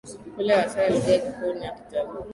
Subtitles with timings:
[0.35, 2.25] kule hasa wa lugha za Kikuyu na Kijaluo